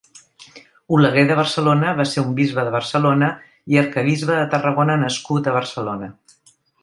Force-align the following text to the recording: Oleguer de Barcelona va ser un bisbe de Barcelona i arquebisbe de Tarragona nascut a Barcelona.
Oleguer 0.95 1.25
de 1.31 1.35
Barcelona 1.39 1.91
va 1.99 2.05
ser 2.13 2.23
un 2.29 2.31
bisbe 2.39 2.63
de 2.69 2.73
Barcelona 2.77 3.29
i 3.75 3.79
arquebisbe 3.83 4.41
de 4.41 4.49
Tarragona 4.55 4.99
nascut 5.05 5.51
a 5.53 5.57
Barcelona. 5.59 6.11